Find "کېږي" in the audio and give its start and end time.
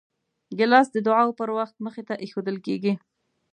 2.65-2.93